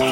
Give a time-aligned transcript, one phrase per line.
[0.00, 0.06] Hi,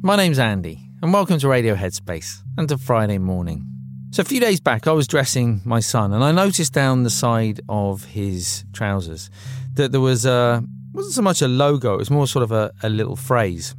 [0.00, 3.66] my name's Andy, and welcome to Radio Headspace and to Friday morning.
[4.12, 7.10] So, a few days back, I was dressing my son, and I noticed down the
[7.10, 9.28] side of his trousers
[9.74, 10.64] that there was a
[10.94, 13.74] wasn't so much a logo; it was more sort of a, a little phrase,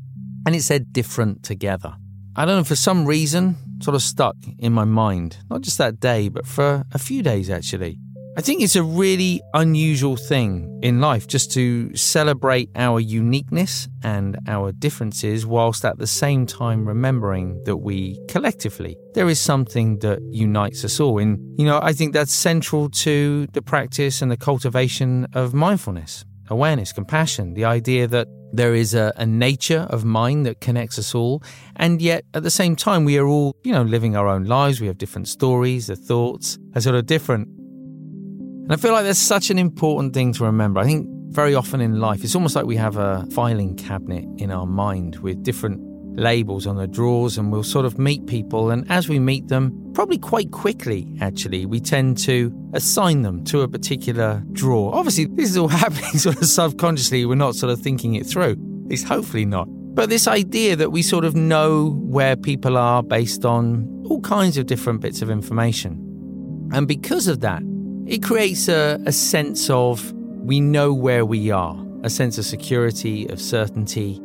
[0.45, 1.95] and it said "different together."
[2.35, 5.99] I don't know for some reason, sort of stuck in my mind, not just that
[5.99, 7.99] day, but for a few days actually.
[8.37, 14.37] I think it's a really unusual thing in life just to celebrate our uniqueness and
[14.47, 20.19] our differences whilst at the same time remembering that we collectively, there is something that
[20.29, 21.17] unites us all.
[21.17, 26.23] And, you know, I think that's central to the practice and the cultivation of mindfulness,
[26.47, 31.13] awareness, compassion, the idea that there is a, a nature of mind that connects us
[31.13, 31.43] all.
[31.75, 34.79] And yet at the same time, we are all, you know, living our own lives.
[34.81, 37.47] We have different stories, the thoughts are sort of different.
[37.47, 40.79] And I feel like that's such an important thing to remember.
[40.79, 44.51] I think very often in life, it's almost like we have a filing cabinet in
[44.51, 45.81] our mind with different
[46.17, 48.71] labels on the drawers, and we'll sort of meet people.
[48.71, 53.61] And as we meet them, probably quite quickly, actually, we tend to assign them to
[53.61, 54.93] a particular drawer.
[54.93, 57.25] Obviously, this is all happening sort of subconsciously.
[57.25, 59.65] We're not sort of thinking it through, least hopefully not.
[59.95, 64.59] But this idea that we sort of know where people are based on all kinds
[64.59, 66.69] of different bits of information.
[66.73, 67.63] And because of that,
[68.05, 73.27] it creates a, a sense of we know where we are, a sense of security,
[73.29, 74.17] of certainty,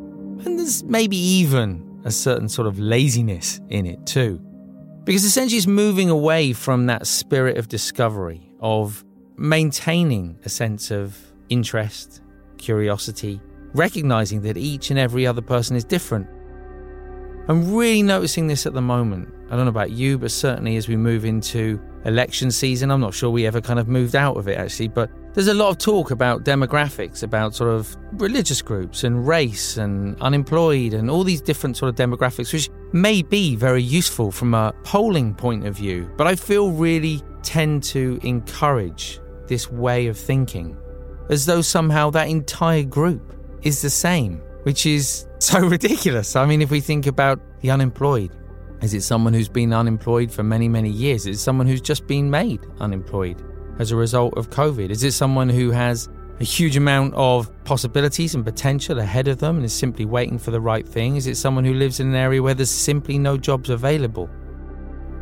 [0.45, 4.39] and there's maybe even a certain sort of laziness in it too.
[5.05, 9.03] Because essentially it's moving away from that spirit of discovery, of
[9.35, 11.17] maintaining a sense of
[11.49, 12.21] interest,
[12.57, 13.41] curiosity,
[13.73, 16.27] recognizing that each and every other person is different.
[17.49, 19.27] I'm really noticing this at the moment.
[19.47, 23.13] I don't know about you, but certainly as we move into election season, I'm not
[23.13, 25.79] sure we ever kind of moved out of it actually, but there's a lot of
[25.79, 31.41] talk about demographics, about sort of religious groups and race and unemployed and all these
[31.41, 36.09] different sort of demographics, which may be very useful from a polling point of view,
[36.17, 40.77] but I feel really tend to encourage this way of thinking
[41.29, 46.35] as though somehow that entire group is the same, which is so ridiculous.
[46.35, 48.35] I mean, if we think about the unemployed,
[48.83, 51.25] is it someone who's been unemployed for many, many years?
[51.25, 53.41] Is it someone who's just been made unemployed
[53.79, 54.89] as a result of COVID?
[54.89, 59.57] Is it someone who has a huge amount of possibilities and potential ahead of them
[59.57, 61.15] and is simply waiting for the right thing?
[61.15, 64.29] Is it someone who lives in an area where there's simply no jobs available?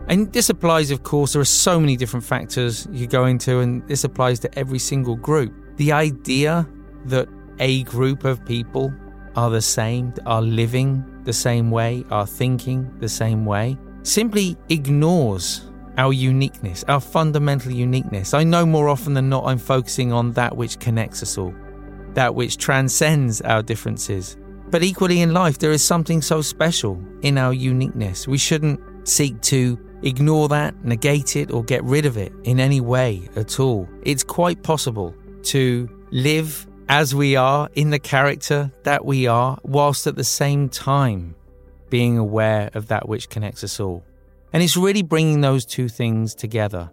[0.07, 3.87] And this applies, of course, there are so many different factors you go into, and
[3.87, 5.53] this applies to every single group.
[5.77, 6.67] The idea
[7.05, 7.29] that
[7.59, 8.93] a group of people
[9.35, 15.70] are the same, are living the same way, are thinking the same way, simply ignores
[15.97, 18.33] our uniqueness, our fundamental uniqueness.
[18.33, 21.53] I know more often than not I'm focusing on that which connects us all,
[22.13, 24.37] that which transcends our differences.
[24.69, 28.27] But equally in life, there is something so special in our uniqueness.
[28.27, 32.79] We shouldn't seek to ignore that, negate it, or get rid of it in any
[32.79, 33.87] way at all.
[34.03, 35.13] It's quite possible
[35.43, 40.69] to live as we are in the character that we are, whilst at the same
[40.69, 41.35] time
[41.89, 44.03] being aware of that which connects us all.
[44.53, 46.91] And it's really bringing those two things together.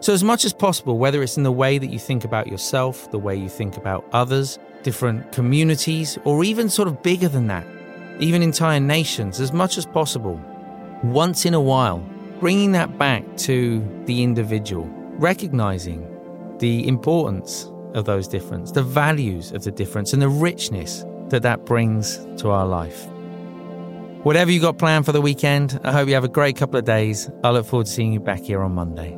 [0.00, 3.10] So, as much as possible, whether it's in the way that you think about yourself,
[3.10, 7.66] the way you think about others, different communities, or even sort of bigger than that,
[8.20, 10.40] even entire nations, as much as possible,
[11.02, 11.98] once in a while,
[12.38, 14.86] bringing that back to the individual,
[15.18, 16.06] recognizing
[16.58, 21.66] the importance of those differences, the values of the difference, and the richness that that
[21.66, 23.08] brings to our life.
[24.28, 26.84] Whatever you got planned for the weekend, I hope you have a great couple of
[26.84, 27.30] days.
[27.42, 29.16] I look forward to seeing you back here on Monday.